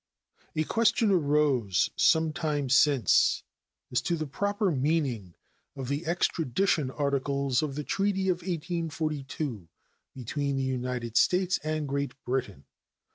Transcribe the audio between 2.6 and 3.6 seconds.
since